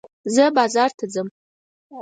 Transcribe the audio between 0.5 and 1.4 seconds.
بازار ته ځم.